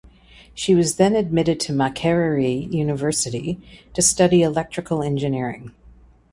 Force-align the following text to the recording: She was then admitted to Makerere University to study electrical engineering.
She 0.55 0.73
was 0.73 0.95
then 0.95 1.15
admitted 1.15 1.59
to 1.59 1.73
Makerere 1.73 2.71
University 2.73 3.61
to 3.93 4.01
study 4.01 4.41
electrical 4.41 5.03
engineering. 5.03 5.75